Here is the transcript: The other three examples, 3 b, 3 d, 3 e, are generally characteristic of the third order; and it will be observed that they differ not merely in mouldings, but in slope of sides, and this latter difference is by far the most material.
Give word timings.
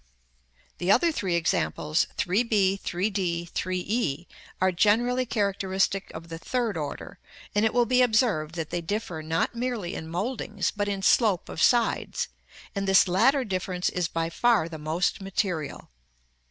The 0.79 0.91
other 0.91 1.11
three 1.11 1.35
examples, 1.35 2.07
3 2.17 2.41
b, 2.41 2.75
3 2.75 3.11
d, 3.11 3.45
3 3.45 3.79
e, 3.87 4.27
are 4.59 4.71
generally 4.71 5.27
characteristic 5.27 6.09
of 6.15 6.27
the 6.29 6.39
third 6.39 6.75
order; 6.75 7.19
and 7.53 7.63
it 7.63 7.71
will 7.71 7.85
be 7.85 8.01
observed 8.01 8.55
that 8.55 8.71
they 8.71 8.81
differ 8.81 9.21
not 9.21 9.53
merely 9.53 9.93
in 9.93 10.07
mouldings, 10.09 10.71
but 10.75 10.87
in 10.87 11.03
slope 11.03 11.49
of 11.49 11.61
sides, 11.61 12.29
and 12.73 12.87
this 12.87 13.07
latter 13.07 13.43
difference 13.45 13.89
is 13.89 14.07
by 14.07 14.31
far 14.31 14.67
the 14.67 14.79
most 14.79 15.21
material. 15.21 15.91